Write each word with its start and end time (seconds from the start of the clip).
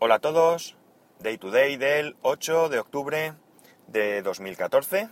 Hola 0.00 0.14
a 0.14 0.18
todos, 0.20 0.76
Day 1.18 1.38
to 1.38 1.50
Day 1.50 1.76
del 1.76 2.14
8 2.22 2.68
de 2.68 2.78
octubre 2.78 3.32
de 3.88 4.22
2014. 4.22 5.08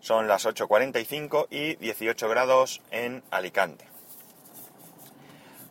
Son 0.00 0.26
las 0.26 0.44
8.45 0.44 1.46
y 1.50 1.76
18 1.76 2.28
grados 2.28 2.82
en 2.90 3.22
Alicante. 3.30 3.84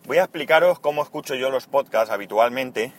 Voy 0.05 0.20
a 0.20 0.23
explicaros 0.23 0.79
cómo 0.79 1.04
escucho 1.04 1.36
yo 1.36 1.49
los 1.49 1.68
podcasts 1.68 2.10
habitualmente, 2.10 2.94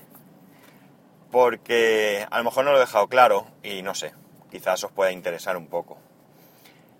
porque 1.30 2.26
a 2.30 2.36
lo 2.36 2.44
mejor 2.44 2.66
no 2.66 2.72
lo 2.72 2.76
he 2.76 2.80
dejado 2.80 3.08
claro 3.08 3.46
y 3.62 3.80
no 3.80 3.94
sé, 3.94 4.12
quizás 4.50 4.84
os 4.84 4.92
pueda 4.92 5.12
interesar 5.12 5.56
un 5.56 5.68
poco. 5.68 5.96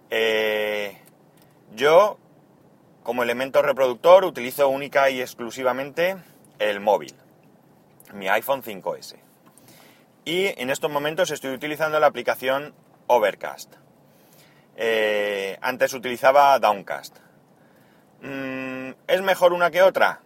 Eh, 0.09 0.97
yo, 1.75 2.17
como 3.03 3.23
elemento 3.23 3.61
reproductor, 3.61 4.25
utilizo 4.25 4.71
única 4.71 5.11
y 5.11 5.21
exclusivamente 5.21 6.17
el 6.59 6.81
móvil 6.81 7.15
mi 8.13 8.29
iPhone 8.29 8.63
5S. 8.63 9.17
Y 10.25 10.47
en 10.61 10.71
estos 10.71 10.91
momentos 10.91 11.31
estoy 11.31 11.53
utilizando 11.53 11.99
la 12.01 12.07
aplicación 12.07 12.75
Overcast. 13.07 13.75
Eh, 14.77 15.59
antes 15.61 15.93
utilizaba 15.95 16.59
Downcast. 16.59 17.17
Mm, 18.21 18.91
¿Es 19.07 19.23
mejor 19.23 19.53
una 19.53 19.71
que 19.71 19.83
otra? 19.83 20.21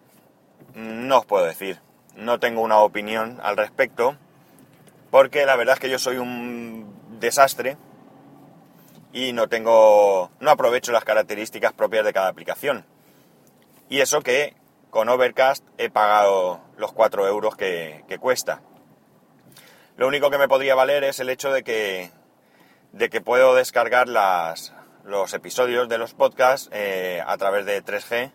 No 0.75 1.19
os 1.19 1.27
puedo 1.27 1.45
decir. 1.45 1.79
No 2.17 2.41
tengo 2.41 2.63
una 2.63 2.79
opinión 2.79 3.39
al 3.43 3.57
respecto. 3.57 4.17
Porque 5.11 5.47
la 5.47 5.57
verdad 5.57 5.75
es 5.75 5.81
que 5.81 5.91
yo 5.91 5.99
soy 5.99 6.17
un 6.17 6.95
desastre 7.21 7.77
y 9.13 9.33
no 9.33 9.49
tengo. 9.49 10.31
no 10.41 10.51
aprovecho 10.51 10.93
las 10.93 11.05
características 11.05 11.73
propias 11.73 12.05
de 12.05 12.13
cada 12.13 12.29
aplicación. 12.29 12.85
Y 13.89 14.01
eso 14.01 14.23
que 14.23 14.55
con 14.93 15.09
Overcast 15.09 15.65
he 15.79 15.89
pagado 15.89 16.61
los 16.77 16.93
4 16.93 17.27
euros 17.27 17.57
que, 17.57 18.05
cuesta. 18.21 18.61
Lo 19.97 20.07
único 20.07 20.29
que 20.29 20.37
me 20.37 20.49
podría 20.49 20.75
valer 20.75 21.03
es 21.03 21.19
el 21.19 21.31
hecho 21.31 21.51
de 21.51 21.65
que, 21.65 22.11
de 22.93 23.09
que 23.09 23.23
puedo 23.23 23.55
descargar 23.55 24.07
los 24.07 25.33
episodios 25.33 25.89
de 25.89 25.97
los 25.97 26.13
podcasts 26.13 26.69
eh, 26.73 27.23
a 27.27 27.39
través 27.39 27.65
de 27.65 27.83
3G 27.83 28.33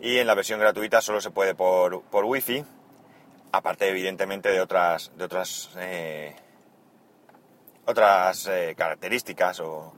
y 0.00 0.18
en 0.18 0.26
la 0.26 0.34
versión 0.34 0.60
gratuita 0.60 1.00
solo 1.00 1.22
se 1.22 1.30
puede 1.30 1.54
por, 1.54 2.02
por 2.10 2.26
Wi-Fi, 2.26 2.62
aparte 3.50 3.88
evidentemente 3.88 4.50
de 4.50 4.60
otras, 4.60 5.12
de 5.16 5.24
otras, 5.24 5.70
eh, 5.78 6.36
otras 7.86 8.48
eh, 8.48 8.74
características 8.76 9.60
o 9.60 9.94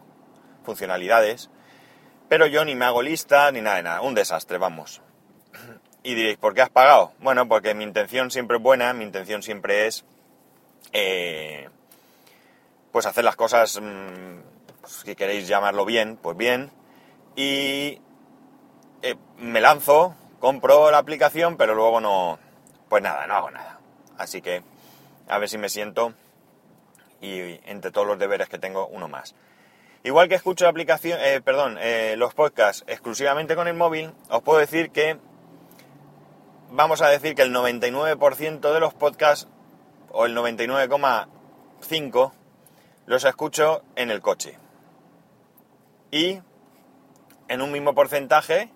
funcionalidades. 0.62 1.50
Pero 2.28 2.46
yo 2.46 2.64
ni 2.64 2.76
me 2.76 2.84
hago 2.84 3.02
lista 3.02 3.50
ni 3.50 3.62
nada 3.62 3.76
de 3.76 3.82
nada, 3.82 4.00
un 4.02 4.14
desastre, 4.14 4.58
vamos. 4.58 5.02
Y 6.06 6.14
diréis, 6.14 6.38
¿por 6.38 6.54
qué 6.54 6.62
has 6.62 6.70
pagado? 6.70 7.10
Bueno, 7.18 7.48
porque 7.48 7.74
mi 7.74 7.82
intención 7.82 8.30
siempre 8.30 8.58
es 8.58 8.62
buena, 8.62 8.92
mi 8.92 9.02
intención 9.02 9.42
siempre 9.42 9.88
es 9.88 10.04
eh, 10.92 11.68
pues 12.92 13.06
hacer 13.06 13.24
las 13.24 13.34
cosas, 13.34 13.80
mm, 13.82 14.38
si 14.86 15.16
queréis 15.16 15.48
llamarlo 15.48 15.84
bien, 15.84 16.16
pues 16.16 16.36
bien. 16.36 16.70
Y 17.34 18.00
eh, 19.02 19.16
me 19.38 19.60
lanzo, 19.60 20.14
compro 20.38 20.92
la 20.92 20.98
aplicación, 20.98 21.56
pero 21.56 21.74
luego 21.74 22.00
no, 22.00 22.38
pues 22.88 23.02
nada, 23.02 23.26
no 23.26 23.34
hago 23.34 23.50
nada. 23.50 23.80
Así 24.16 24.40
que 24.40 24.62
a 25.26 25.38
ver 25.38 25.48
si 25.48 25.58
me 25.58 25.68
siento 25.68 26.14
y 27.20 27.58
entre 27.64 27.90
todos 27.90 28.06
los 28.06 28.16
deberes 28.20 28.48
que 28.48 28.60
tengo, 28.60 28.86
uno 28.86 29.08
más. 29.08 29.34
Igual 30.04 30.28
que 30.28 30.36
escucho 30.36 30.68
aplicación, 30.68 31.18
eh, 31.20 31.40
perdón, 31.40 31.80
los 32.16 32.32
podcasts 32.32 32.84
exclusivamente 32.86 33.56
con 33.56 33.66
el 33.66 33.74
móvil, 33.74 34.12
os 34.28 34.40
puedo 34.42 34.60
decir 34.60 34.90
que 34.90 35.18
vamos 36.70 37.02
a 37.02 37.08
decir 37.08 37.34
que 37.34 37.42
el 37.42 37.54
99% 37.54 38.72
de 38.72 38.80
los 38.80 38.94
podcasts, 38.94 39.48
o 40.10 40.26
el 40.26 40.36
99,5%, 40.36 42.32
los 43.06 43.24
escucho 43.24 43.82
en 43.94 44.10
el 44.10 44.20
coche. 44.20 44.58
Y 46.10 46.40
en 47.48 47.62
un 47.62 47.72
mismo 47.72 47.94
porcentaje 47.94 48.70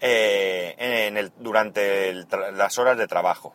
eh, 0.00 1.30
durante 1.38 2.14
las 2.54 2.78
horas 2.78 2.98
de 2.98 3.06
trabajo. 3.06 3.54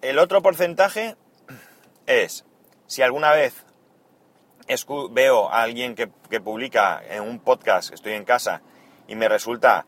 El 0.00 0.20
otro 0.20 0.40
porcentaje 0.42 1.16
es, 2.06 2.44
si 2.86 3.02
alguna 3.02 3.32
vez 3.32 3.64
veo 5.10 5.50
a 5.50 5.62
alguien 5.62 5.94
que, 5.96 6.10
que 6.30 6.40
publica 6.40 7.02
en 7.08 7.22
un 7.22 7.40
podcast, 7.40 7.92
estoy 7.92 8.12
en 8.12 8.24
casa, 8.24 8.62
y 9.08 9.16
me 9.16 9.28
resulta 9.28 9.86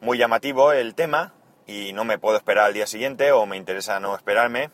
muy 0.00 0.18
llamativo 0.18 0.72
el 0.72 0.94
tema, 0.94 1.34
y 1.68 1.92
no 1.92 2.04
me 2.04 2.18
puedo 2.18 2.38
esperar 2.38 2.64
al 2.64 2.74
día 2.74 2.86
siguiente 2.86 3.30
o 3.30 3.44
me 3.46 3.58
interesa 3.58 4.00
no 4.00 4.16
esperarme. 4.16 4.70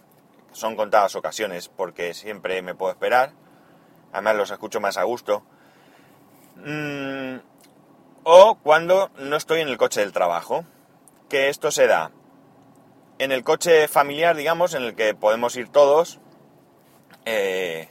Son 0.53 0.77
contadas 0.77 1.17
ocasiones 1.17 1.69
porque 1.69 2.15
siempre 2.15 2.63
me 2.63 2.77
puedo 2.77 2.93
esperar. 2.93 3.33
Además 4.13 4.37
los 4.37 4.51
escucho 4.53 4.81
más 4.81 4.97
a 4.97 5.03
gusto. 5.03 5.43
Mm, 6.55 7.39
o 8.23 8.59
cuando 8.63 9.11
no 9.19 9.35
estoy 9.35 9.61
en 9.61 9.69
el 9.69 9.77
coche 9.77 10.01
del 10.01 10.13
trabajo. 10.13 10.65
Que 11.29 11.49
esto 11.49 11.73
se 11.73 11.89
da 11.89 12.13
en 13.19 13.33
el 13.33 13.43
coche 13.43 13.89
familiar, 13.89 14.37
digamos, 14.37 14.75
en 14.75 14.85
el 14.85 14.95
que 14.95 15.15
podemos 15.15 15.57
ir 15.57 15.69
todos. 15.71 16.21
Eh, 17.25 17.89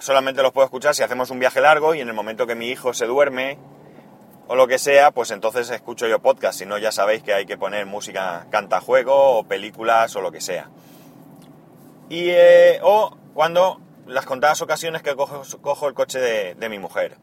solamente 0.00 0.42
los 0.42 0.50
puedo 0.52 0.64
escuchar 0.64 0.96
si 0.96 1.04
hacemos 1.04 1.30
un 1.30 1.38
viaje 1.38 1.60
largo 1.60 1.94
y 1.94 2.00
en 2.00 2.08
el 2.08 2.14
momento 2.14 2.48
que 2.48 2.56
mi 2.56 2.68
hijo 2.68 2.92
se 2.94 3.06
duerme 3.06 3.58
o 4.48 4.54
lo 4.54 4.66
que 4.66 4.78
sea, 4.78 5.10
pues 5.10 5.30
entonces 5.30 5.70
escucho 5.70 6.06
yo 6.06 6.20
podcast, 6.20 6.58
si 6.58 6.66
no 6.66 6.78
ya 6.78 6.92
sabéis 6.92 7.22
que 7.22 7.34
hay 7.34 7.46
que 7.46 7.58
poner 7.58 7.86
música 7.86 8.46
cantajuego 8.50 9.38
o 9.38 9.44
películas 9.44 10.14
o 10.16 10.20
lo 10.20 10.30
que 10.30 10.40
sea. 10.40 10.70
Y, 12.08 12.28
eh, 12.30 12.78
o 12.82 13.16
cuando 13.34 13.80
las 14.06 14.24
contadas 14.24 14.62
ocasiones 14.62 15.02
que 15.02 15.16
cojo, 15.16 15.88
el 15.88 15.94
coche 15.94 16.20
de, 16.20 16.68
mi 16.68 16.78
mujer. 16.78 17.16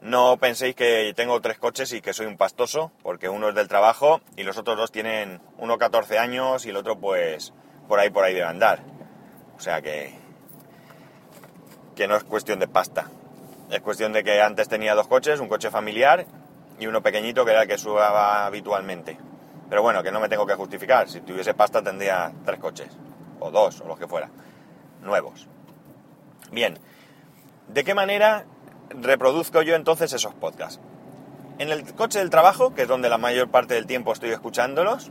No 0.00 0.36
penséis 0.38 0.74
que 0.74 1.12
tengo 1.16 1.40
tres 1.40 1.58
coches 1.58 1.92
y 1.92 2.00
que 2.00 2.12
soy 2.12 2.26
un 2.26 2.36
pastoso, 2.36 2.92
porque 3.02 3.28
uno 3.28 3.50
es 3.50 3.54
del 3.54 3.68
trabajo 3.68 4.20
y 4.36 4.42
los 4.42 4.58
otros 4.58 4.76
dos 4.76 4.92
tienen 4.92 5.40
uno 5.58 5.78
14 5.78 6.18
años 6.18 6.66
y 6.66 6.70
el 6.70 6.76
otro 6.76 6.98
pues 6.98 7.54
por 7.88 8.00
ahí 8.00 8.10
por 8.10 8.24
ahí 8.24 8.34
debe 8.34 8.46
andar. 8.46 8.82
O 9.56 9.60
sea 9.60 9.80
que 9.80 10.14
que 11.94 12.08
no 12.08 12.16
es 12.16 12.24
cuestión 12.24 12.58
de 12.58 12.68
pasta. 12.68 13.08
Es 13.70 13.80
cuestión 13.80 14.12
de 14.12 14.22
que 14.22 14.40
antes 14.40 14.68
tenía 14.68 14.94
dos 14.94 15.08
coches, 15.08 15.40
un 15.40 15.48
coche 15.48 15.70
familiar 15.70 16.26
y 16.78 16.86
uno 16.86 17.02
pequeñito 17.02 17.44
que 17.44 17.52
era 17.52 17.62
el 17.62 17.68
que 17.68 17.78
subaba 17.78 18.46
habitualmente. 18.46 19.18
Pero 19.68 19.82
bueno, 19.82 20.02
que 20.02 20.12
no 20.12 20.20
me 20.20 20.28
tengo 20.28 20.46
que 20.46 20.54
justificar. 20.54 21.08
Si 21.08 21.20
tuviese 21.20 21.54
pasta 21.54 21.82
tendría 21.82 22.32
tres 22.44 22.60
coches, 22.60 22.88
o 23.40 23.50
dos, 23.50 23.80
o 23.80 23.88
los 23.88 23.98
que 23.98 24.06
fuera, 24.06 24.28
nuevos. 25.02 25.48
Bien, 26.52 26.78
¿de 27.68 27.84
qué 27.84 27.94
manera 27.94 28.44
reproduzco 28.90 29.62
yo 29.62 29.74
entonces 29.74 30.12
esos 30.12 30.34
podcasts? 30.34 30.80
En 31.58 31.70
el 31.70 31.94
coche 31.94 32.18
del 32.18 32.30
trabajo, 32.30 32.74
que 32.74 32.82
es 32.82 32.88
donde 32.88 33.08
la 33.08 33.18
mayor 33.18 33.50
parte 33.50 33.74
del 33.74 33.86
tiempo 33.86 34.12
estoy 34.12 34.30
escuchándolos, 34.30 35.10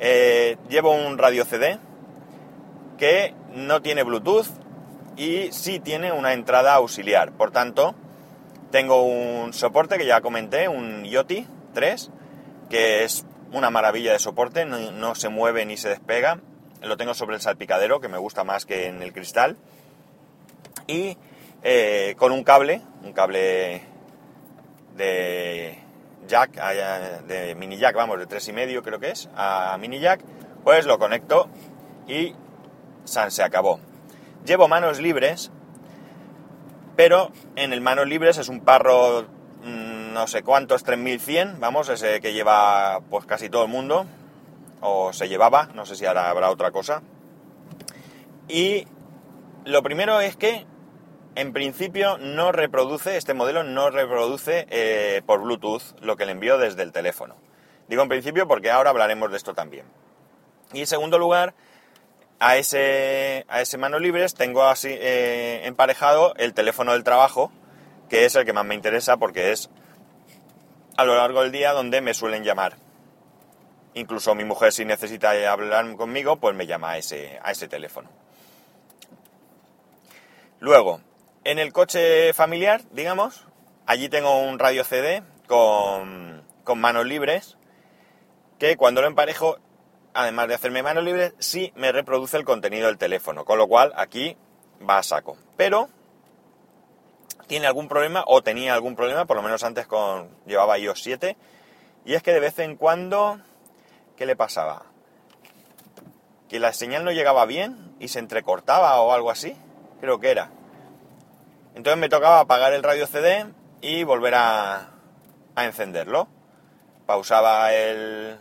eh, 0.00 0.56
llevo 0.68 0.92
un 0.92 1.18
radio 1.18 1.44
CD 1.44 1.78
que 2.96 3.34
no 3.54 3.82
tiene 3.82 4.02
Bluetooth 4.02 4.46
y 5.18 5.50
sí 5.52 5.80
tiene 5.80 6.12
una 6.12 6.32
entrada 6.32 6.74
auxiliar. 6.74 7.32
Por 7.32 7.50
tanto, 7.50 7.94
tengo 8.70 9.02
un 9.02 9.52
soporte 9.52 9.98
que 9.98 10.06
ya 10.06 10.20
comenté, 10.20 10.68
un 10.68 11.04
Yoti 11.04 11.46
3, 11.74 12.10
que 12.70 13.04
es 13.04 13.26
una 13.52 13.70
maravilla 13.70 14.12
de 14.12 14.20
soporte, 14.20 14.64
no, 14.64 15.14
se 15.16 15.28
mueve 15.28 15.66
ni 15.66 15.76
se 15.76 15.88
despega. 15.88 16.38
Lo 16.82 16.96
tengo 16.96 17.14
sobre 17.14 17.34
el 17.34 17.42
salpicadero, 17.42 18.00
que 18.00 18.08
me 18.08 18.18
gusta 18.18 18.44
más 18.44 18.64
que 18.64 18.86
en 18.86 19.02
el 19.02 19.12
cristal. 19.12 19.56
Y 20.86 21.18
eh, 21.64 22.14
con 22.16 22.30
un 22.30 22.44
cable, 22.44 22.80
un 23.02 23.12
cable 23.12 23.82
de 24.96 25.78
jack, 26.28 26.52
de 27.26 27.56
mini 27.56 27.76
jack, 27.76 27.96
vamos, 27.96 28.20
de 28.20 28.28
3,5 28.28 28.82
creo 28.82 29.00
que 29.00 29.10
es, 29.10 29.28
a 29.34 29.76
mini 29.80 29.98
jack, 29.98 30.20
pues 30.62 30.86
lo 30.86 31.00
conecto 31.00 31.48
y 32.06 32.34
se 33.04 33.42
acabó. 33.42 33.80
Llevo 34.44 34.68
manos 34.68 35.00
libres, 35.00 35.50
pero 36.96 37.30
en 37.56 37.72
el 37.72 37.80
manos 37.80 38.06
libres 38.06 38.38
es 38.38 38.48
un 38.48 38.60
parro 38.60 39.26
mm, 39.64 40.12
no 40.12 40.26
sé 40.26 40.42
cuántos, 40.42 40.84
3100, 40.84 41.60
vamos, 41.60 41.88
ese 41.88 42.20
que 42.20 42.32
lleva 42.32 43.00
pues 43.10 43.26
casi 43.26 43.48
todo 43.48 43.64
el 43.64 43.70
mundo, 43.70 44.06
o 44.80 45.12
se 45.12 45.28
llevaba, 45.28 45.68
no 45.74 45.86
sé 45.86 45.96
si 45.96 46.06
ahora 46.06 46.30
habrá 46.30 46.50
otra 46.50 46.70
cosa. 46.70 47.02
Y 48.48 48.86
lo 49.64 49.82
primero 49.82 50.20
es 50.20 50.36
que 50.36 50.66
en 51.34 51.52
principio 51.52 52.18
no 52.18 52.50
reproduce, 52.50 53.16
este 53.16 53.34
modelo 53.34 53.62
no 53.62 53.90
reproduce 53.90 54.66
eh, 54.70 55.22
por 55.24 55.42
Bluetooth 55.42 55.82
lo 56.00 56.16
que 56.16 56.26
le 56.26 56.32
envío 56.32 56.58
desde 56.58 56.82
el 56.82 56.90
teléfono. 56.90 57.36
Digo 57.88 58.02
en 58.02 58.08
principio 58.08 58.48
porque 58.48 58.70
ahora 58.70 58.90
hablaremos 58.90 59.30
de 59.30 59.36
esto 59.36 59.54
también. 59.54 59.86
Y 60.72 60.80
en 60.80 60.86
segundo 60.86 61.18
lugar, 61.18 61.54
a 62.40 62.56
ese, 62.56 63.44
a 63.48 63.60
ese 63.60 63.78
manos 63.78 64.00
libres 64.00 64.34
tengo 64.34 64.64
así 64.64 64.88
eh, 64.90 65.62
emparejado 65.64 66.34
el 66.36 66.54
teléfono 66.54 66.92
del 66.92 67.04
trabajo, 67.04 67.50
que 68.08 68.24
es 68.24 68.36
el 68.36 68.44
que 68.44 68.52
más 68.52 68.64
me 68.64 68.74
interesa 68.74 69.16
porque 69.16 69.52
es 69.52 69.70
a 70.96 71.04
lo 71.04 71.16
largo 71.16 71.42
del 71.42 71.52
día 71.52 71.72
donde 71.72 72.00
me 72.00 72.14
suelen 72.14 72.44
llamar. 72.44 72.76
Incluso 73.94 74.34
mi 74.34 74.44
mujer 74.44 74.72
si 74.72 74.84
necesita 74.84 75.30
hablar 75.50 75.96
conmigo, 75.96 76.36
pues 76.36 76.54
me 76.54 76.66
llama 76.66 76.90
a 76.90 76.98
ese, 76.98 77.38
a 77.42 77.50
ese 77.50 77.68
teléfono. 77.68 78.08
Luego, 80.60 81.00
en 81.44 81.58
el 81.58 81.72
coche 81.72 82.32
familiar, 82.32 82.82
digamos, 82.92 83.46
allí 83.86 84.08
tengo 84.08 84.40
un 84.40 84.58
radio 84.58 84.84
CD 84.84 85.22
con, 85.46 86.42
con 86.64 86.80
manos 86.80 87.06
libres 87.06 87.56
que 88.58 88.76
cuando 88.76 89.00
lo 89.00 89.06
emparejo, 89.06 89.58
además 90.18 90.48
de 90.48 90.54
hacerme 90.54 90.82
manos 90.82 91.04
libres, 91.04 91.32
sí 91.38 91.72
me 91.76 91.92
reproduce 91.92 92.36
el 92.36 92.44
contenido 92.44 92.88
del 92.88 92.98
teléfono, 92.98 93.44
con 93.44 93.56
lo 93.56 93.68
cual 93.68 93.92
aquí 93.94 94.36
va 94.88 94.98
a 94.98 95.02
saco. 95.04 95.36
Pero 95.56 95.88
tiene 97.46 97.68
algún 97.68 97.86
problema 97.86 98.24
o 98.26 98.42
tenía 98.42 98.74
algún 98.74 98.96
problema, 98.96 99.26
por 99.26 99.36
lo 99.36 99.44
menos 99.44 99.62
antes 99.62 99.86
con 99.86 100.28
llevaba 100.44 100.76
iOS 100.76 101.04
7, 101.04 101.36
y 102.04 102.14
es 102.14 102.24
que 102.24 102.32
de 102.32 102.40
vez 102.40 102.58
en 102.58 102.74
cuando, 102.74 103.38
¿qué 104.16 104.26
le 104.26 104.34
pasaba? 104.34 104.86
Que 106.48 106.58
la 106.58 106.72
señal 106.72 107.04
no 107.04 107.12
llegaba 107.12 107.46
bien 107.46 107.94
y 108.00 108.08
se 108.08 108.18
entrecortaba 108.18 109.00
o 109.00 109.12
algo 109.12 109.30
así, 109.30 109.56
creo 110.00 110.18
que 110.18 110.32
era. 110.32 110.50
Entonces 111.76 111.96
me 111.96 112.08
tocaba 112.08 112.40
apagar 112.40 112.72
el 112.72 112.82
radio 112.82 113.06
CD 113.06 113.46
y 113.80 114.02
volver 114.02 114.34
a, 114.34 114.94
encenderlo. 115.56 116.26
Pausaba 117.06 117.72
el 117.72 118.36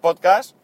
podcast, 0.00 0.56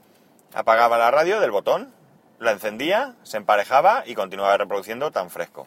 apagaba 0.54 0.98
la 0.98 1.10
radio 1.10 1.40
del 1.40 1.50
botón, 1.50 1.92
la 2.38 2.52
encendía, 2.52 3.14
se 3.22 3.36
emparejaba 3.36 4.02
y 4.06 4.14
continuaba 4.14 4.56
reproduciendo 4.56 5.10
tan 5.10 5.30
fresco. 5.30 5.66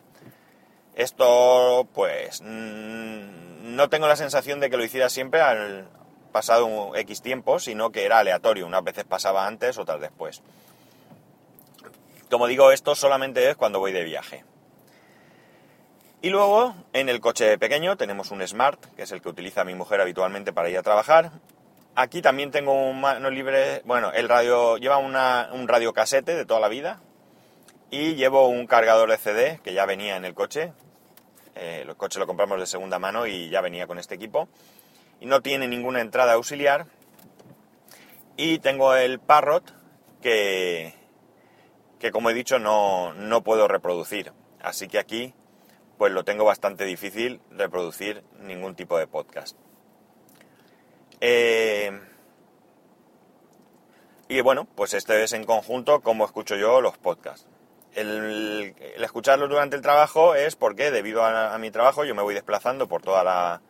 Esto, 0.95 1.88
pues, 1.94 2.41
no 2.41 3.89
tengo 3.89 4.07
la 4.07 4.15
sensación 4.15 4.59
de 4.59 4.69
que 4.69 4.77
lo 4.77 4.83
hiciera 4.83 5.09
siempre 5.09 5.41
al 5.41 5.88
pasado 6.31 6.65
un 6.65 6.95
X 6.97 7.21
tiempo, 7.21 7.59
sino 7.59 7.91
que 7.91 8.06
era 8.06 8.19
aleatorio. 8.19 8.65
Unas 8.65 8.83
veces 8.83 9.03
pasaba 9.03 9.47
antes, 9.47 9.77
otras 9.77 10.01
después. 10.01 10.41
Como 12.29 12.47
digo, 12.47 12.71
esto 12.71 12.95
solamente 12.95 13.50
es 13.50 13.56
cuando 13.56 13.79
voy 13.79 13.91
de 13.91 14.03
viaje. 14.03 14.44
Y 16.21 16.29
luego, 16.29 16.75
en 16.94 17.09
el 17.09 17.19
coche 17.19 17.57
pequeño, 17.57 17.97
tenemos 17.97 18.31
un 18.31 18.45
Smart, 18.47 18.83
que 18.95 19.03
es 19.03 19.12
el 19.12 19.21
que 19.21 19.29
utiliza 19.29 19.63
mi 19.63 19.75
mujer 19.75 20.01
habitualmente 20.01 20.53
para 20.53 20.69
ir 20.69 20.77
a 20.77 20.83
trabajar. 20.83 21.31
Aquí 21.95 22.22
también 22.22 22.51
tengo 22.51 22.74
un 22.74 23.01
mano 23.01 23.30
libre, 23.30 23.81
bueno, 23.86 24.12
el 24.12 24.28
radio, 24.28 24.78
lleva 24.78 24.98
un 24.98 25.68
radio 25.68 25.94
casete 25.94 26.36
de 26.36 26.45
toda 26.45 26.60
la 26.60 26.68
vida, 26.68 27.01
y 27.94 28.16
llevo 28.16 28.48
un 28.48 28.66
cargador 28.66 29.12
de 29.12 29.18
CD 29.19 29.60
que 29.63 29.75
ya 29.75 29.86
venía 29.86 30.18
en 30.18 30.25
el 30.25 30.34
coche. 30.34 30.74
Eh, 31.54 31.86
el 31.88 31.95
coche 31.95 32.18
lo 32.18 32.25
compramos 32.25 32.60
de 32.60 32.66
segunda 32.66 32.98
mano 32.98 33.28
y 33.28 33.51
ya 33.51 33.62
venía 33.62 33.86
con 33.86 34.00
este 34.00 34.16
equipo. 34.16 34.50
Y 35.19 35.28
no 35.28 35.42
tiene 35.44 35.68
ninguna 35.68 36.01
entrada 36.01 36.34
auxiliar. 36.34 36.88
Y 38.36 38.57
tengo 38.57 38.96
el 38.96 39.19
Parrot 39.19 39.75
que, 40.24 40.96
que 42.00 42.12
como 42.12 42.31
he 42.31 42.34
dicho 42.34 42.57
no, 42.57 43.13
no 43.13 43.44
puedo 43.44 43.68
reproducir. 43.68 44.34
Así 44.60 44.88
que 44.88 44.98
aquí 44.98 45.36
pues 46.00 46.12
lo 46.12 46.24
tengo 46.24 46.46
bastante 46.46 46.86
difícil 46.86 47.42
reproducir 47.51 48.24
ningún 48.39 48.74
tipo 48.74 48.98
de 48.98 49.06
podcast. 49.06 49.56
Eh, 51.25 51.90
y 54.28 54.42
bueno, 54.42 54.68
pues 54.75 54.94
este 54.94 55.24
es 55.24 55.31
en 55.31 55.46
conjunto 55.46 56.02
como 56.02 56.25
escucho 56.25 56.58
yo 56.58 56.81
los 56.81 56.98
podcasts. 56.98 57.48
El, 57.94 58.75
escucharlos 58.98 59.50
durante 59.50 59.78
el 59.78 59.81
trabajo 59.81 60.36
es 60.36 60.58
porque 60.58 60.92
debido 60.92 61.24
a, 61.24 61.58
mi 61.60 61.72
trabajo 61.72 62.04
yo 62.04 62.14
me 62.14 62.24
voy 62.24 62.34
desplazando 62.34 62.90
por 62.90 63.04
toda 63.04 63.24
la 63.24 63.62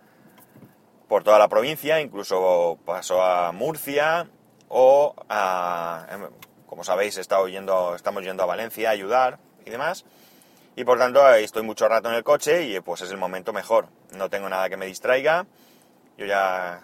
por 1.07 1.23
toda 1.23 1.37
la 1.37 1.47
provincia, 1.47 2.01
incluso 2.01 2.79
paso 2.85 3.21
a 3.21 3.51
Murcia 3.51 4.27
o 4.67 5.13
a, 5.29 6.07
em, 6.09 6.29
como 6.65 6.83
sabéis, 6.83 7.17
estamos 7.17 7.51
yendo 7.51 8.43
a 8.43 8.45
Valencia 8.47 8.89
a 8.89 8.93
ayudar 8.93 9.37
y 9.63 9.69
demás. 9.69 10.05
Y 10.75 10.85
por 10.85 10.97
tanto 10.97 11.29
estoy 11.35 11.61
mucho 11.61 11.87
rato 11.87 12.09
en 12.09 12.15
el 12.15 12.23
coche 12.23 12.63
y 12.63 12.79
pues 12.79 13.01
es 13.01 13.11
el 13.11 13.17
momento 13.17 13.53
mejor. 13.53 13.89
No 14.17 14.27
tengo 14.31 14.49
nada 14.49 14.69
que 14.69 14.77
me 14.77 14.87
distraiga. 14.87 15.45
Yo 16.17 16.25
ya, 16.25 16.83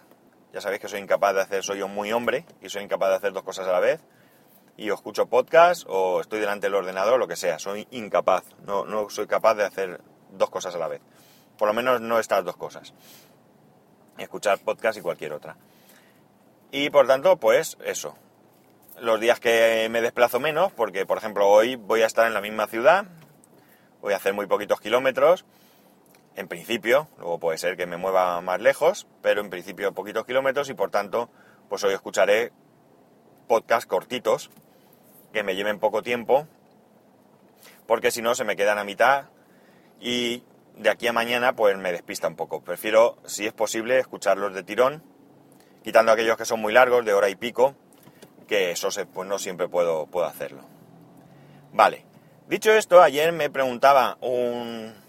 ya 0.54 0.62
sabéis 0.62 0.82
que 0.82 0.88
soy 0.88 1.00
incapaz 1.00 1.36
de 1.36 1.42
hacer, 1.42 1.64
soy 1.64 1.80
yo 1.80 1.88
muy 1.88 2.12
hombre 2.12 2.46
y 2.62 2.70
soy 2.70 2.84
incapaz 2.84 3.10
de 3.10 3.16
hacer 3.16 3.34
dos 3.34 3.44
cosas 3.44 3.68
a 3.68 3.72
la 3.72 3.80
vez 3.80 4.02
y 4.80 4.90
o 4.90 4.94
escucho 4.94 5.26
podcast 5.28 5.84
o 5.88 6.22
estoy 6.22 6.40
delante 6.40 6.68
del 6.68 6.76
ordenador, 6.76 7.20
lo 7.20 7.28
que 7.28 7.36
sea. 7.36 7.60
Soy 7.60 7.86
incapaz, 7.92 8.44
no, 8.66 8.86
no 8.86 9.10
soy 9.10 9.28
capaz 9.28 9.56
de 9.56 9.66
hacer 9.66 10.00
dos 10.32 10.50
cosas 10.50 10.74
a 10.74 10.78
la 10.78 10.88
vez. 10.88 11.02
Por 11.58 11.68
lo 11.68 11.74
menos 11.74 12.00
no 12.00 12.18
estas 12.18 12.46
dos 12.46 12.56
cosas. 12.56 12.94
Escuchar 14.18 14.60
podcast 14.60 14.98
y 14.98 15.02
cualquier 15.02 15.34
otra. 15.34 15.58
Y 16.72 16.90
por 16.90 17.08
tanto, 17.08 17.38
pues 17.38 17.78
eso. 17.84 18.16
Los 19.02 19.20
días 19.20 19.42
que 19.42 19.88
me 19.92 20.02
desplazo 20.02 20.40
menos, 20.40 20.72
porque 20.72 21.06
por 21.06 21.18
ejemplo 21.18 21.48
hoy 21.48 21.76
voy 21.76 22.02
a 22.02 22.06
estar 22.06 22.26
en 22.26 22.34
la 22.34 22.42
misma 22.42 22.68
ciudad, 22.68 23.06
voy 24.02 24.14
a 24.14 24.18
hacer 24.18 24.34
muy 24.34 24.46
poquitos 24.46 24.80
kilómetros, 24.80 25.46
en 26.40 26.48
principio, 26.48 27.10
luego 27.18 27.38
puede 27.38 27.58
ser 27.58 27.76
que 27.76 27.86
me 27.86 27.98
mueva 27.98 28.40
más 28.40 28.62
lejos, 28.62 29.08
pero 29.22 29.42
en 29.42 29.50
principio 29.50 29.94
poquitos 29.94 30.26
kilómetros 30.26 30.70
y 30.70 30.74
por 30.74 30.90
tanto, 30.90 31.30
pues 31.68 31.84
hoy 31.84 31.94
escucharé 31.94 32.54
podcast 33.50 33.86
cortitos 33.86 34.50
que 35.34 35.44
me 35.44 35.58
lleven 35.58 35.80
poco 35.80 36.02
tiempo, 36.02 36.48
porque 37.88 38.10
si 38.10 38.22
no 38.22 38.36
se 38.36 38.46
me 38.46 38.56
quedan 38.56 38.78
a 38.78 38.86
mitad 38.86 39.26
y 40.00 40.44
de 40.78 40.90
aquí 40.90 41.08
a 41.08 41.14
mañana 41.14 41.58
pues 41.58 41.78
me 41.78 41.92
despista 41.92 42.30
un 42.30 42.38
poco. 42.38 42.62
Prefiero, 42.62 43.18
si 43.26 43.46
es 43.46 43.52
posible, 43.52 44.00
escucharlos 44.00 44.54
de 44.54 44.64
tirón, 44.64 45.04
quitando 45.84 46.14
aquellos 46.14 46.38
que 46.38 46.46
son 46.46 46.62
muy 46.62 46.72
largos, 46.72 47.04
de 47.04 47.14
hora 47.14 47.28
y 47.28 47.36
pico, 47.36 47.76
que 48.48 48.72
eso 48.72 48.88
pues 49.14 49.28
no 49.28 49.40
siempre 49.40 49.68
puedo, 49.68 50.08
puedo 50.08 50.26
hacerlo. 50.26 50.62
Vale, 51.74 52.06
dicho 52.48 52.72
esto, 52.72 53.02
ayer 53.02 53.34
me 53.34 53.50
preguntaba 53.50 54.18
un... 54.22 55.09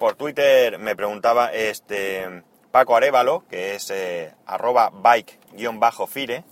por 0.00 0.16
Twitter 0.16 0.78
me 0.78 0.96
preguntaba 0.96 1.52
este 1.52 2.42
Paco 2.72 2.96
Arevalo, 2.96 3.44
que 3.50 3.74
es 3.74 3.90
eh, 3.90 4.34
arroba 4.46 4.88
bike-fire, 4.90 6.42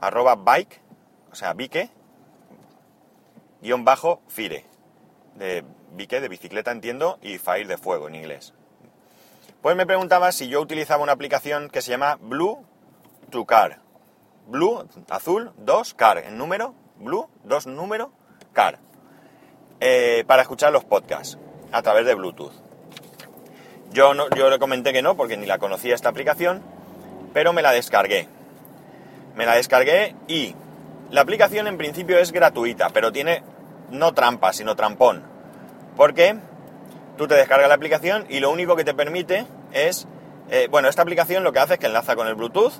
arroba 0.00 0.36
bike, 0.36 0.80
o 1.32 1.34
sea, 1.34 1.52
bique, 1.52 1.90
guion 3.62 3.84
bajo, 3.84 4.22
fire. 4.28 4.64
De 5.34 5.64
bique, 5.90 6.20
de 6.20 6.28
bicicleta 6.28 6.70
entiendo, 6.70 7.18
y 7.20 7.38
fire 7.38 7.66
de 7.66 7.78
fuego 7.78 8.06
en 8.06 8.14
inglés. 8.14 8.54
Pues 9.60 9.74
me 9.74 9.86
preguntaba 9.86 10.30
si 10.30 10.48
yo 10.48 10.60
utilizaba 10.60 11.02
una 11.02 11.12
aplicación 11.12 11.68
que 11.68 11.82
se 11.82 11.90
llama 11.90 12.16
Blue 12.20 12.64
to 13.30 13.44
Car. 13.44 13.80
Blue, 14.46 14.86
azul, 15.08 15.50
2, 15.56 15.94
car, 15.94 16.18
en 16.18 16.38
número, 16.38 16.76
Blue, 16.96 17.28
2 17.42 17.66
número, 17.66 18.12
car. 18.52 18.78
Eh, 19.80 20.24
para 20.26 20.42
escuchar 20.42 20.72
los 20.72 20.84
podcasts 20.84 21.38
a 21.72 21.80
través 21.82 22.04
de 22.04 22.14
Bluetooth. 22.14 22.52
Yo, 23.92 24.14
no, 24.14 24.28
yo 24.30 24.50
le 24.50 24.58
comenté 24.58 24.92
que 24.92 25.02
no, 25.02 25.16
porque 25.16 25.36
ni 25.36 25.46
la 25.46 25.58
conocía 25.58 25.94
esta 25.94 26.10
aplicación, 26.10 26.62
pero 27.32 27.52
me 27.52 27.62
la 27.62 27.72
descargué. 27.72 28.28
Me 29.34 29.46
la 29.46 29.54
descargué 29.54 30.14
y 30.28 30.54
la 31.10 31.22
aplicación 31.22 31.66
en 31.66 31.78
principio 31.78 32.18
es 32.18 32.30
gratuita, 32.30 32.90
pero 32.90 33.10
tiene 33.10 33.42
no 33.90 34.12
trampa, 34.12 34.52
sino 34.52 34.76
trampón. 34.76 35.22
Porque 35.96 36.36
tú 37.16 37.26
te 37.26 37.34
descargas 37.34 37.68
la 37.68 37.74
aplicación 37.74 38.26
y 38.28 38.40
lo 38.40 38.50
único 38.50 38.76
que 38.76 38.84
te 38.84 38.94
permite 38.94 39.46
es, 39.72 40.06
eh, 40.50 40.68
bueno, 40.70 40.88
esta 40.88 41.02
aplicación 41.02 41.42
lo 41.42 41.52
que 41.52 41.58
hace 41.58 41.74
es 41.74 41.80
que 41.80 41.86
enlaza 41.86 42.16
con 42.16 42.28
el 42.28 42.34
Bluetooth, 42.34 42.74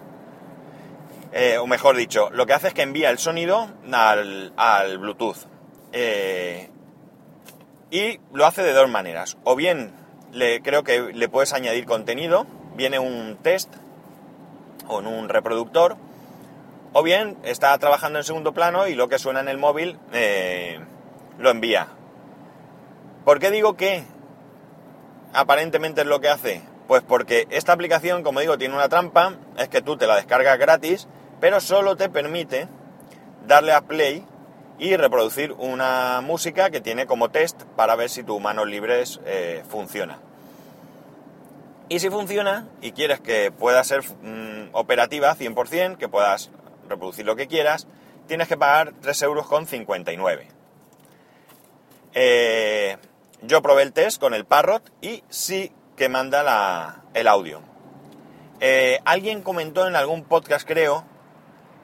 eh, 1.32 1.58
o 1.58 1.66
mejor 1.66 1.96
dicho, 1.96 2.28
lo 2.30 2.46
que 2.46 2.52
hace 2.52 2.68
es 2.68 2.74
que 2.74 2.82
envía 2.82 3.10
el 3.10 3.18
sonido 3.18 3.68
al, 3.90 4.98
Bluetooth. 4.98 5.46
Y 7.90 8.20
lo 8.32 8.46
hace 8.46 8.62
de 8.62 8.72
dos 8.72 8.88
maneras. 8.88 9.36
O 9.44 9.56
bien 9.56 9.92
le, 10.32 10.62
creo 10.62 10.84
que 10.84 11.12
le 11.12 11.28
puedes 11.28 11.52
añadir 11.52 11.86
contenido, 11.86 12.46
viene 12.76 12.98
un 12.98 13.36
test 13.42 13.72
o 14.86 14.98
un 14.98 15.28
reproductor, 15.28 15.96
o 16.92 17.02
bien 17.02 17.36
está 17.44 17.76
trabajando 17.78 18.18
en 18.18 18.24
segundo 18.24 18.52
plano 18.52 18.88
y 18.88 18.94
lo 18.94 19.08
que 19.08 19.18
suena 19.18 19.40
en 19.40 19.48
el 19.48 19.58
móvil 19.58 19.98
eh, 20.12 20.80
lo 21.38 21.50
envía. 21.50 21.88
¿Por 23.24 23.38
qué 23.38 23.50
digo 23.50 23.76
que 23.76 24.04
aparentemente 25.32 26.00
es 26.00 26.06
lo 26.06 26.20
que 26.20 26.28
hace? 26.28 26.62
Pues 26.88 27.02
porque 27.02 27.46
esta 27.50 27.72
aplicación, 27.72 28.24
como 28.24 28.40
digo, 28.40 28.58
tiene 28.58 28.74
una 28.74 28.88
trampa, 28.88 29.34
es 29.56 29.68
que 29.68 29.82
tú 29.82 29.96
te 29.96 30.08
la 30.08 30.16
descargas 30.16 30.58
gratis, 30.58 31.06
pero 31.40 31.60
solo 31.60 31.96
te 31.96 32.08
permite 32.08 32.66
darle 33.46 33.72
a 33.72 33.82
play 33.82 34.26
y 34.80 34.96
reproducir 34.96 35.52
una 35.52 36.22
música 36.22 36.70
que 36.70 36.80
tiene 36.80 37.06
como 37.06 37.30
test 37.30 37.64
para 37.76 37.96
ver 37.96 38.08
si 38.08 38.22
tu 38.22 38.40
manos 38.40 38.66
libres 38.66 39.20
eh, 39.26 39.62
funciona. 39.68 40.18
Y 41.90 42.00
si 42.00 42.08
funciona 42.08 42.66
y 42.80 42.92
quieres 42.92 43.20
que 43.20 43.52
pueda 43.52 43.84
ser 43.84 44.02
mm, 44.02 44.70
operativa 44.72 45.36
100%, 45.36 45.98
que 45.98 46.08
puedas 46.08 46.50
reproducir 46.88 47.26
lo 47.26 47.36
que 47.36 47.46
quieras, 47.46 47.88
tienes 48.26 48.48
que 48.48 48.56
pagar 48.56 48.94
3,59 49.02 49.22
euros. 49.22 50.46
Eh, 52.14 52.96
yo 53.42 53.60
probé 53.60 53.82
el 53.82 53.92
test 53.92 54.18
con 54.18 54.32
el 54.32 54.46
Parrot 54.46 54.90
y 55.02 55.22
sí 55.28 55.72
que 55.94 56.08
manda 56.08 57.04
el 57.12 57.28
audio. 57.28 57.60
Eh, 58.60 58.98
alguien 59.04 59.42
comentó 59.42 59.86
en 59.86 59.94
algún 59.94 60.24
podcast, 60.24 60.66
creo, 60.66 61.04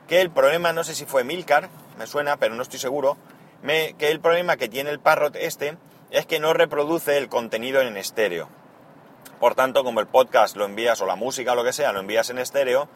que 0.09 0.23
el 0.23 0.31
problema, 0.31 0.73
no 0.73 0.83
sé 0.83 0.95
si 0.95 1.05
fue 1.05 1.25
Milcar, 1.25 1.69
me 1.97 2.07
suena, 2.07 2.37
pero 2.37 2.55
no 2.55 2.62
estoy 2.62 2.79
seguro, 2.79 3.17
que 3.62 4.11
el 4.11 4.21
problema 4.21 4.57
que 4.57 4.69
tiene 4.69 4.91
el 4.91 5.00
Parrot 5.00 5.37
este 5.37 5.76
es 6.11 6.26
que 6.26 6.38
no 6.38 6.53
reproduce 6.53 7.17
el 7.19 7.29
contenido 7.29 7.81
en 7.81 7.97
estéreo. 7.97 8.49
Por 9.41 9.55
tanto, 9.55 9.85
como 9.85 10.00
el 10.00 10.07
podcast 10.07 10.57
lo 10.57 10.65
envías 10.65 11.00
o 11.00 11.07
la 11.07 11.17
música 11.17 11.53
o 11.53 11.55
lo 11.57 11.65
que 11.65 11.73
sea, 11.73 11.93
lo 11.93 12.00
envías 12.00 12.31
en 12.31 12.38
estéreo, 12.38 12.88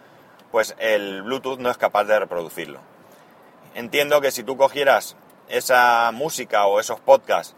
pues 0.51 0.75
el 0.79 1.23
Bluetooth 1.23 1.59
no 1.59 1.71
es 1.71 1.77
capaz 1.77 2.05
de 2.05 2.19
reproducirlo. 2.19 2.81
Entiendo 3.75 4.21
que 4.21 4.31
si 4.31 4.43
tú 4.43 4.57
cogieras 4.57 5.17
esa 5.49 6.11
música 6.13 6.67
o 6.67 6.81
esos 6.81 7.01
podcasts, 7.01 7.57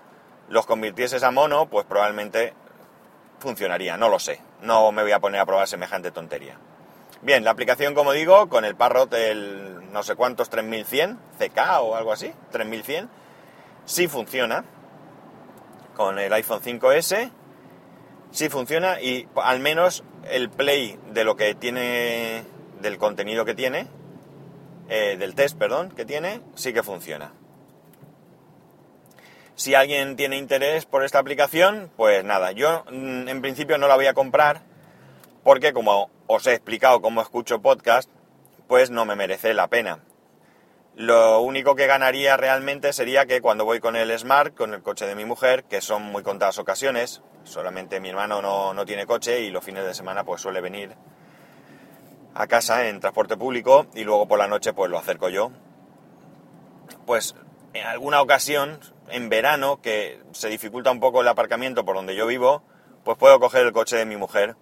los 0.49 0.67
convirtieses 0.67 1.23
a 1.23 1.31
mono, 1.31 1.67
pues 1.67 1.87
probablemente 1.87 2.55
funcionaría, 3.39 3.97
no 3.97 4.09
lo 4.09 4.19
sé. 4.19 4.41
No 4.63 4.91
me 4.93 5.03
voy 5.03 5.13
a 5.13 5.21
poner 5.21 5.41
a 5.41 5.47
probar 5.47 5.69
semejante 5.69 6.11
tontería. 6.11 6.59
Bien, 7.23 7.45
la 7.45 7.53
aplicación, 7.53 7.95
como 7.95 8.11
digo, 8.11 8.49
con 8.49 8.65
el 8.65 8.75
Parrot, 8.75 9.15
el 9.15 9.93
no 9.93 10.03
sé 10.03 10.17
cuántos 10.17 10.51
3100, 10.51 11.21
CK 11.39 11.81
o 11.81 11.95
algo 11.95 12.13
así, 12.13 12.33
3100, 12.51 13.09
sí 13.85 14.09
funciona. 14.09 14.65
Con 15.95 16.19
el 16.19 16.33
iPhone 16.33 16.61
5S, 16.61 17.31
sí 18.33 18.49
funciona 18.49 19.01
y 19.01 19.29
al 19.37 19.61
menos 19.61 20.03
el 20.29 20.51
play 20.51 20.99
de 21.13 21.23
lo 21.23 21.37
que 21.37 21.55
tiene, 21.55 22.43
del 22.81 22.99
contenido 22.99 23.45
que 23.45 23.55
tiene, 23.55 23.87
eh, 24.89 25.17
del 25.17 25.37
test, 25.37 25.57
perdón, 25.57 25.93
que 25.93 26.05
tiene, 26.05 26.41
sí 26.57 26.73
que 26.73 26.83
funciona. 26.83 27.35
Si 29.55 29.77
alguien 29.77 30.17
tiene 30.17 30.39
interés 30.39 30.87
por 30.87 31.05
esta 31.05 31.21
aplicación, 31.21 31.89
pues 31.97 32.25
nada, 32.25 32.51
yo 32.51 32.85
mm, 32.91 33.29
en 33.29 33.41
principio 33.43 33.79
no 33.79 33.87
la 33.87 33.95
voy 33.95 34.07
a 34.07 34.15
comprar 34.15 34.72
porque 35.43 35.73
como 35.73 36.11
os 36.27 36.47
he 36.47 36.53
explicado 36.53 37.01
cómo 37.01 37.21
escucho 37.21 37.61
podcast, 37.63 38.11
pues 38.69 38.91
no 38.91 39.05
me 39.05 39.17
merece 39.17 39.55
la 39.55 39.69
pena. 39.69 40.01
Lo 40.95 41.41
único 41.41 41.75
que 41.75 41.87
ganaría 41.87 42.37
realmente 42.37 42.93
sería 42.93 43.27
que 43.27 43.41
cuando 43.41 43.65
voy 43.65 43.81
con 43.81 43.97
el 43.97 44.17
Smart, 44.19 44.55
con 44.55 44.75
el 44.75 44.83
coche 44.83 45.07
de 45.07 45.15
mi 45.15 45.25
mujer, 45.25 45.65
que 45.65 45.81
son 45.81 46.03
muy 46.03 46.23
contadas 46.23 46.59
ocasiones, 46.59 47.23
solamente 47.45 47.99
mi 47.99 48.11
hermano 48.11 48.43
no, 48.43 48.75
no 48.75 48.85
tiene 48.85 49.07
coche 49.07 49.41
y 49.41 49.51
los 49.51 49.65
fines 49.65 49.85
de 49.85 49.95
semana 49.95 50.25
pues 50.25 50.43
suele 50.43 50.61
venir 50.61 50.95
a 52.35 52.47
casa 52.47 52.89
en 52.89 53.01
transporte 53.01 53.37
público 53.37 53.87
y 53.95 54.05
luego 54.05 54.29
por 54.29 54.39
la 54.39 54.49
noche 54.49 54.75
pues 54.75 54.91
lo 54.91 54.99
acerco 54.99 55.29
yo. 55.29 55.51
Pues 57.07 57.35
en 57.73 57.87
alguna 57.87 58.21
ocasión, 58.21 58.79
en 59.09 59.31
verano, 59.31 59.81
que 59.81 60.21
se 60.33 60.49
dificulta 60.49 60.91
un 60.91 61.01
poco 61.01 61.23
el 61.23 61.29
aparcamiento 61.29 61.85
por 61.87 61.97
donde 61.97 62.15
yo 62.15 62.27
vivo, 62.27 62.63
pues 63.03 63.17
puedo 63.17 63.41
coger 63.41 63.67
el 63.67 63.73
coche 63.73 63.97
de 63.97 64.05
mi 64.05 64.17
mujer 64.17 64.57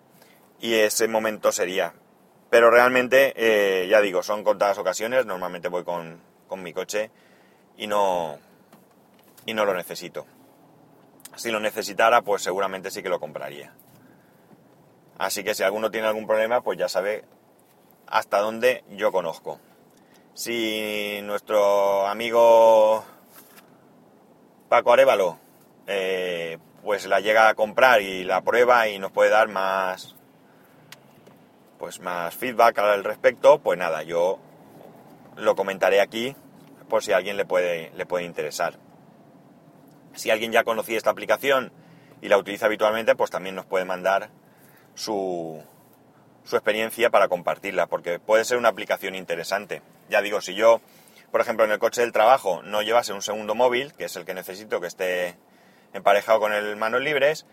y 0.61 0.75
ese 0.75 1.09
momento 1.09 1.53
sería. 1.53 1.95
Pero 2.51 2.71
realmente, 2.71 3.33
eh, 3.37 3.89
ya 3.89 4.01
digo, 4.01 4.23
son 4.23 4.45
contadas 4.45 4.79
ocasiones, 4.79 5.25
normalmente 5.27 5.69
voy 5.69 5.85
con, 5.85 6.21
con, 6.49 6.63
mi 6.63 6.73
coche 6.73 7.11
y 7.77 7.87
no, 7.87 8.39
y 9.47 9.55
no 9.55 9.65
lo 9.65 9.75
necesito. 9.75 10.27
Si 11.37 11.51
lo 11.51 11.61
necesitara, 11.61 12.23
pues 12.23 12.43
seguramente 12.43 12.91
sí 12.91 13.03
que 13.03 13.09
lo 13.09 13.21
compraría. 13.21 13.73
Así 15.19 15.45
que 15.45 15.55
si 15.55 15.63
alguno 15.63 15.91
tiene 15.91 16.09
algún 16.09 16.27
problema, 16.27 16.61
pues 16.63 16.79
ya 16.79 16.89
sabe 16.89 17.25
hasta 18.07 18.39
dónde 18.39 18.85
yo 18.91 19.13
conozco. 19.13 19.61
Si 20.35 21.21
nuestro 21.23 22.07
amigo 22.07 23.05
Paco 24.69 24.93
Arevalo 24.93 25.39
eh, 25.87 26.59
pues 26.83 27.07
la 27.07 27.21
llega 27.21 27.49
a 27.49 27.55
comprar 27.55 28.01
y 28.01 28.25
la 28.25 28.43
prueba 28.43 28.89
y 28.89 28.99
nos 28.99 29.13
puede 29.13 29.31
dar 29.31 29.49
más 29.49 30.15
pues 31.81 31.99
más 31.99 32.35
feedback 32.35 32.79
al 32.79 33.03
respecto, 33.03 33.59
pues 33.59 33.79
nada, 33.79 34.03
yo 34.03 34.39
lo 35.37 35.57
comentaré 35.57 36.03
aquí 36.03 36.37
por 36.91 37.03
si 37.03 37.13
a 37.13 37.17
alguien 37.17 37.39
le 37.39 37.47
puede, 37.47 37.91
le 37.97 38.05
puede 38.05 38.27
interesar. 38.27 38.75
Si 40.15 40.31
alguien 40.31 40.53
ya 40.53 40.63
conocía 40.63 40.99
esta 40.99 41.09
aplicación 41.09 41.73
y 42.21 42.29
la 42.29 42.37
utiliza 42.37 42.67
habitualmente, 42.67 43.17
pues 43.17 43.31
también 43.31 43.55
nos 43.55 43.65
puede 43.65 43.87
mandar 43.87 44.29
su, 44.95 45.63
su 46.45 46.57
experiencia 46.57 47.09
para 47.09 47.29
compartirla, 47.29 47.87
porque 47.87 48.19
puede 48.19 48.45
ser 48.45 48.59
una 48.59 48.69
aplicación 48.69 49.15
interesante. 49.15 49.81
Ya 50.11 50.21
digo, 50.21 50.43
si 50.43 50.55
yo, 50.55 50.83
por 51.33 51.41
ejemplo, 51.41 51.65
en 51.65 51.71
el 51.71 51.79
coche 51.79 52.03
del 52.03 52.13
trabajo 52.13 52.61
no 52.63 52.83
llevase 52.83 53.15
un 53.15 53.23
segundo 53.23 53.55
móvil, 53.55 53.95
que 53.95 54.05
es 54.05 54.17
el 54.17 54.27
que 54.27 54.35
necesito 54.35 54.83
que 54.83 54.87
esté 54.87 55.39
emparejado 55.95 56.41
con 56.41 56.53
el 56.53 56.77
manos 56.77 57.01
libres, 57.01 57.47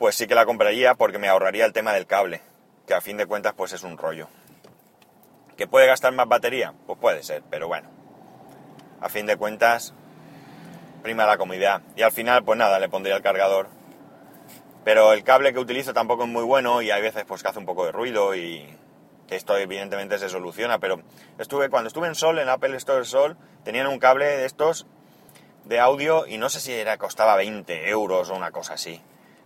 pues 0.00 0.16
sí 0.16 0.26
que 0.26 0.34
la 0.34 0.46
compraría 0.46 0.96
porque 0.96 1.18
me 1.18 1.28
ahorraría 1.28 1.64
el 1.64 1.72
tema 1.72 1.92
del 1.92 2.06
cable 2.06 2.40
que 2.88 2.94
a 2.94 3.00
fin 3.02 3.18
de 3.18 3.26
cuentas 3.26 3.52
pues 3.54 3.74
es 3.74 3.84
un 3.84 3.98
rollo. 3.98 4.28
¿Que 5.56 5.66
puede 5.66 5.86
gastar 5.86 6.12
más 6.14 6.26
batería? 6.26 6.72
Pues 6.86 6.98
puede 6.98 7.22
ser, 7.22 7.42
pero 7.50 7.68
bueno. 7.68 7.88
A 9.00 9.10
fin 9.10 9.26
de 9.26 9.36
cuentas, 9.36 9.92
prima 11.02 11.26
la 11.26 11.36
comodidad. 11.36 11.82
Y 11.96 12.02
al 12.02 12.12
final, 12.12 12.44
pues 12.44 12.58
nada, 12.58 12.78
le 12.78 12.88
pondría 12.88 13.14
el 13.14 13.22
cargador. 13.22 13.68
Pero 14.84 15.12
el 15.12 15.22
cable 15.22 15.52
que 15.52 15.58
utilizo 15.58 15.92
tampoco 15.92 16.24
es 16.24 16.30
muy 16.30 16.44
bueno 16.44 16.80
y 16.80 16.90
hay 16.90 17.02
veces 17.02 17.24
pues 17.28 17.42
que 17.42 17.48
hace 17.48 17.58
un 17.58 17.66
poco 17.66 17.84
de 17.84 17.92
ruido 17.92 18.34
y 18.34 18.66
esto 19.28 19.56
evidentemente 19.58 20.18
se 20.18 20.30
soluciona. 20.30 20.78
Pero 20.78 21.02
estuve 21.38 21.68
cuando 21.68 21.88
estuve 21.88 22.06
en 22.06 22.14
Sol, 22.14 22.38
en 22.38 22.48
Apple 22.48 22.74
Store 22.78 23.04
Sol, 23.04 23.36
tenían 23.64 23.86
un 23.86 23.98
cable 23.98 24.24
de 24.24 24.46
estos 24.46 24.86
de 25.66 25.78
audio 25.78 26.26
y 26.26 26.38
no 26.38 26.48
sé 26.48 26.60
si 26.60 26.72
era 26.72 26.96
costaba 26.96 27.36
20 27.36 27.90
euros 27.90 28.30
o 28.30 28.34
una 28.34 28.50
cosa 28.50 28.74
así. 28.74 29.02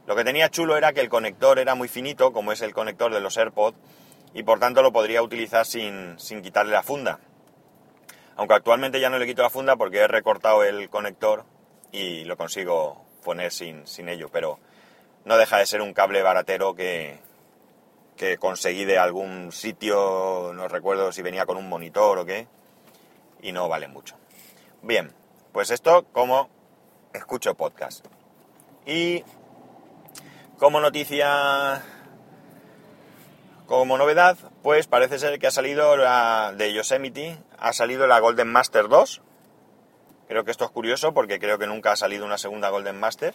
Lo 0.07 0.17
que 0.17 0.25
tenía 0.25 0.49
chulo 0.49 0.77
era 0.77 0.93
que 0.93 1.01
el 1.01 1.09
conector 1.09 1.59
era 1.59 1.75
muy 1.75 1.89
finito, 1.89 2.33
como 2.33 2.53
es 2.53 2.61
el 2.63 2.75
conector 2.75 3.13
de 3.13 3.21
los 3.21 3.37
AirPods, 3.37 3.79
y 4.35 4.43
por 4.43 4.59
tanto 4.59 4.83
lo 4.83 4.93
podría 4.93 5.23
utilizar 5.23 5.65
sin, 5.67 6.17
quitarle 6.43 6.73
la 6.73 6.83
funda. 6.83 7.21
Aunque 8.37 8.55
actualmente 8.55 9.01
ya 9.01 9.11
no 9.11 9.19
le 9.19 9.27
quito 9.27 9.43
la 9.43 9.51
funda 9.51 9.77
porque 9.77 9.99
he 9.99 10.09
recortado 10.09 10.65
el 10.65 10.89
conector 10.89 11.45
y 11.93 12.25
lo 12.25 12.37
consigo 12.37 13.05
poner 13.23 13.53
sin, 13.53 13.87
sin 13.87 14.09
ello, 14.09 14.29
pero 14.33 14.59
no 15.25 15.37
deja 15.37 15.59
de 15.59 15.67
ser 15.67 15.83
un 15.83 15.93
cable 15.93 16.23
baratero 16.23 16.75
que, 16.75 17.21
que 18.17 18.39
conseguí 18.39 18.85
de 18.85 18.99
algún 18.99 19.53
sitio, 19.53 20.53
no 20.55 20.67
recuerdo 20.67 21.13
si 21.13 21.23
venía 21.23 21.47
con 21.47 21.57
un 21.57 21.69
monitor 21.69 22.19
o 22.19 22.25
qué, 22.25 22.49
y 23.41 23.53
no 23.53 23.69
vale 23.69 23.87
mucho. 23.87 24.17
Bien, 24.81 25.13
pues 25.53 25.71
esto 25.71 26.07
como 26.13 26.49
escucho 27.13 27.55
podcast. 27.55 28.07
Y 28.87 29.23
como 30.63 30.79
noticia, 30.79 31.83
como 33.67 33.99
novedad, 33.99 34.39
pues 34.63 34.87
parece 34.87 35.19
ser 35.19 35.41
que 35.41 35.49
ha 35.49 35.51
salido 35.51 35.97
la, 35.97 36.55
de 36.57 36.73
Yosemite, 36.73 37.37
ha 37.59 37.73
salido 37.73 38.07
la 38.07 38.21
Golden 38.21 38.47
Master 38.47 38.87
2. 38.87 39.23
Creo 40.29 40.45
que 40.45 40.53
esto 40.53 40.65
es 40.65 40.71
curioso 40.71 41.13
porque 41.15 41.41
creo 41.41 41.59
que 41.59 41.67
nunca 41.67 41.91
ha 41.91 41.97
salido 41.97 42.25
una 42.25 42.39
segunda 42.39 42.69
Golden 42.69 43.01
Master. 43.01 43.35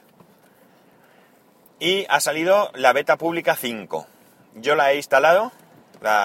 Y 1.81 2.05
ha 2.07 2.22
salido 2.22 2.72
la 2.75 2.93
beta 2.93 3.17
pública 3.17 3.57
5. 3.57 4.07
Yo 4.55 4.75
la 4.75 4.93
he 4.93 4.96
instalado 4.96 5.51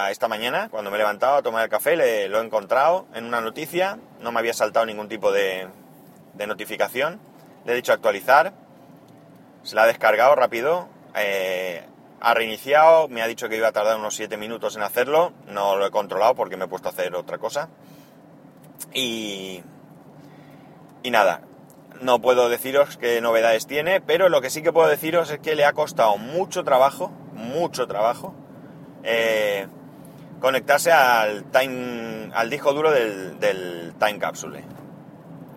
esta 0.09 0.29
mañana, 0.29 0.69
cuando 0.69 0.89
me 0.89 0.95
he 0.95 0.99
levantado 0.99 1.35
a 1.35 1.43
tomar 1.43 1.65
el 1.65 1.69
café, 1.69 1.97
le, 1.97 2.29
lo 2.29 2.39
he 2.39 2.45
encontrado 2.45 3.07
en 3.13 3.25
una 3.25 3.41
noticia, 3.41 3.99
no 4.21 4.31
me 4.31 4.39
había 4.39 4.53
saltado 4.53 4.85
ningún 4.85 5.09
tipo 5.09 5.33
de, 5.33 5.67
de 6.35 6.47
notificación. 6.47 7.19
Le 7.65 7.73
he 7.73 7.75
dicho 7.75 7.91
actualizar, 7.91 8.53
se 9.63 9.75
la 9.75 9.83
ha 9.83 9.87
descargado 9.87 10.35
rápido, 10.35 10.87
eh, 11.15 11.85
ha 12.21 12.33
reiniciado, 12.33 13.07
me 13.07 13.21
ha 13.21 13.27
dicho 13.27 13.49
que 13.49 13.57
iba 13.57 13.67
a 13.67 13.71
tardar 13.71 13.97
unos 13.97 14.15
7 14.15 14.37
minutos 14.37 14.75
en 14.75 14.83
hacerlo, 14.83 15.33
no 15.47 15.75
lo 15.75 15.85
he 15.85 15.91
controlado 15.91 16.35
porque 16.35 16.57
me 16.57 16.65
he 16.65 16.67
puesto 16.67 16.89
a 16.89 16.91
hacer 16.91 17.15
otra 17.15 17.37
cosa. 17.37 17.69
Y, 18.93 19.63
y 21.03 21.11
nada, 21.11 21.41
no 22.01 22.19
puedo 22.19 22.49
deciros 22.49 22.97
qué 22.97 23.19
novedades 23.21 23.67
tiene, 23.67 24.01
pero 24.01 24.29
lo 24.29 24.41
que 24.41 24.49
sí 24.49 24.61
que 24.61 24.73
puedo 24.73 24.87
deciros 24.87 25.31
es 25.31 25.39
que 25.39 25.55
le 25.55 25.65
ha 25.65 25.73
costado 25.73 26.17
mucho 26.17 26.63
trabajo, 26.63 27.09
mucho 27.33 27.87
trabajo, 27.87 28.33
eh, 29.03 29.67
conectarse 30.39 30.91
al, 30.91 31.45
time, 31.45 32.31
al 32.33 32.49
disco 32.49 32.73
duro 32.73 32.91
del, 32.91 33.93
Time 33.99 34.19
Capsule. 34.19 34.63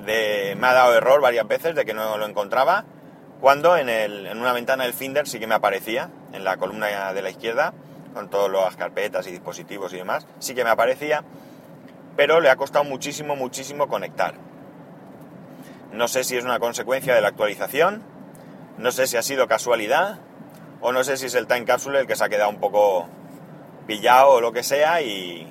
Me 0.05 0.67
ha 0.67 0.73
dado 0.73 0.95
error 0.95 1.21
varias 1.21 1.49
veces 1.49 1.75
de 1.75 1.85
que 1.85 1.95
no 1.95 2.17
lo 2.17 2.27
encontraba 2.27 2.85
cuando 3.41 3.77
en, 3.77 3.89
una 4.39 4.53
ventana 4.53 4.85
del 4.85 4.95
Finder 4.95 5.29
sí 5.29 5.39
que 5.39 5.47
me 5.47 5.55
aparecía, 5.55 6.11
en 6.33 6.45
la 6.45 6.57
columna 6.57 7.13
de 7.13 7.23
la 7.23 7.31
izquierda, 7.31 7.75
con 8.15 8.31
todas 8.31 8.51
las 8.51 8.77
carpetas 8.77 9.27
y 9.27 9.31
dispositivos 9.31 9.93
y 9.93 9.99
demás, 9.99 10.27
sí 10.39 10.55
que 10.55 10.65
me 10.65 10.71
aparecía, 10.71 11.23
pero 12.17 12.41
le 12.41 12.49
ha 12.49 12.57
costado 12.57 12.85
muchísimo, 12.85 13.37
muchísimo 13.37 13.89
conectar. 13.89 14.35
No 15.93 16.09
sé 16.09 16.25
si 16.25 16.37
es 16.37 16.45
una 16.45 16.59
consecuencia 16.59 17.15
de 17.15 17.21
la 17.21 17.29
actualización, 17.29 18.03
no 18.79 18.91
sé 18.91 19.07
si 19.07 19.19
ha 19.19 19.23
sido 19.23 19.47
casualidad, 19.49 20.19
o 20.81 20.93
no 20.93 21.05
sé 21.05 21.17
si 21.17 21.27
es 21.27 21.35
el 21.35 21.47
Time 21.47 21.65
Capsule 21.67 22.01
el 22.01 22.07
que 22.07 22.17
se 22.17 22.25
ha 22.25 22.29
quedado 22.29 22.51
un 22.51 22.61
poco 22.61 23.07
pillado 23.87 24.31
o 24.31 24.41
lo 24.41 24.53
que 24.53 24.63
sea 24.63 25.01
y, 25.03 25.47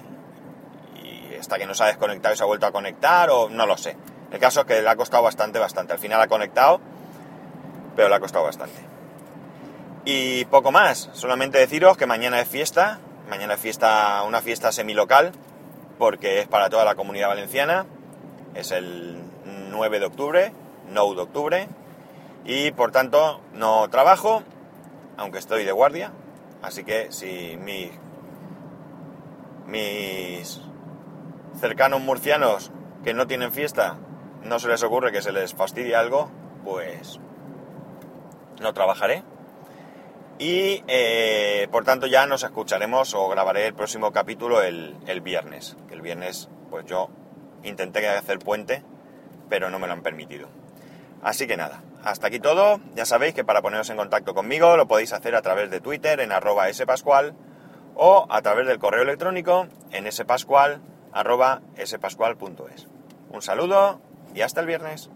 y 1.03 1.35
hasta 1.39 1.57
que 1.57 1.65
no 1.65 1.73
se 1.73 1.83
ha 1.83 1.87
desconectado 1.87 2.33
y 2.33 2.37
se 2.37 2.43
ha 2.43 2.47
vuelto 2.47 2.65
a 2.65 2.71
conectar, 2.71 3.29
o 3.29 3.49
no 3.49 3.67
lo 3.67 3.77
sé. 3.77 3.95
El 4.31 4.39
caso 4.39 4.61
es 4.61 4.65
que 4.65 4.81
le 4.81 4.89
ha 4.89 4.95
costado 4.95 5.23
bastante, 5.23 5.59
bastante. 5.59 5.93
Al 5.93 5.99
final 5.99 6.19
ha 6.19 6.27
conectado 6.27 6.81
pero 7.95 8.09
le 8.09 8.15
ha 8.15 8.19
costado 8.19 8.45
bastante. 8.45 8.79
Y 10.05 10.45
poco 10.45 10.71
más, 10.71 11.09
solamente 11.13 11.57
deciros 11.57 11.97
que 11.97 12.05
mañana 12.05 12.39
es 12.39 12.47
fiesta, 12.47 12.99
Mañana 13.29 13.55
es 13.55 13.59
fiesta, 13.59 14.21
una 14.21 14.41
fiesta 14.41 14.71
semilocal, 14.71 15.31
porque 15.97 16.41
es 16.41 16.47
para 16.47 16.69
toda 16.69 16.85
la 16.85 16.93
comunidad 16.93 17.29
valenciana. 17.29 17.87
Es 18.53 18.71
el 18.71 19.19
9 19.71 19.99
de 19.99 20.05
octubre, 20.05 20.53
9 20.91 21.15
de 21.15 21.21
octubre. 21.21 21.67
Y 22.45 22.71
por 22.71 22.91
tanto 22.91 23.41
no 23.53 23.89
trabajo, 23.89 24.43
aunque 25.17 25.39
estoy 25.39 25.65
de 25.65 25.71
guardia. 25.71 26.11
Así 26.61 26.83
que 26.83 27.11
si 27.11 27.57
mi, 27.57 27.89
mis 29.65 30.61
cercanos 31.59 32.01
murcianos 32.01 32.71
que 33.03 33.15
no 33.15 33.25
tienen 33.25 33.51
fiesta 33.51 33.97
no 34.43 34.59
se 34.59 34.67
les 34.67 34.83
ocurre 34.83 35.11
que 35.11 35.23
se 35.23 35.31
les 35.31 35.55
fastidie 35.55 35.95
algo, 35.95 36.29
pues 36.63 37.19
no 38.59 38.73
trabajaré. 38.73 39.23
Y 40.37 40.83
eh, 40.87 41.67
por 41.71 41.85
tanto 41.85 42.07
ya 42.07 42.25
nos 42.25 42.43
escucharemos 42.43 43.13
o 43.13 43.27
grabaré 43.29 43.67
el 43.67 43.73
próximo 43.73 44.11
capítulo 44.11 44.61
el, 44.61 44.95
el 45.07 45.21
viernes. 45.21 45.77
Que 45.87 45.93
el 45.93 46.01
viernes 46.01 46.49
pues 46.69 46.85
yo 46.85 47.09
intenté 47.63 48.07
hacer 48.07 48.39
puente, 48.39 48.83
pero 49.49 49.69
no 49.69 49.79
me 49.79 49.87
lo 49.87 49.93
han 49.93 50.03
permitido. 50.03 50.49
Así 51.21 51.47
que 51.47 51.57
nada, 51.57 51.81
hasta 52.03 52.27
aquí 52.27 52.39
todo. 52.39 52.79
Ya 52.95 53.05
sabéis 53.05 53.33
que 53.33 53.43
para 53.43 53.61
poneros 53.61 53.89
en 53.89 53.97
contacto 53.97 54.33
conmigo 54.33 54.77
lo 54.77 54.87
podéis 54.87 55.13
hacer 55.13 55.35
a 55.35 55.41
través 55.41 55.71
de 55.71 55.79
Twitter 55.79 56.19
en 56.19 56.31
arroba 56.31 56.71
spascual 56.71 57.33
o 57.95 58.27
a 58.29 58.41
través 58.41 58.67
del 58.67 58.77
correo 58.77 59.03
electrónico 59.03 59.67
en 59.91 60.11
spascual 60.11 60.81
arroba 61.13 61.61
spascual.es. 61.83 62.87
Un 63.31 63.41
saludo 63.41 64.01
y 64.33 64.41
hasta 64.41 64.61
el 64.61 64.67
viernes. 64.67 65.09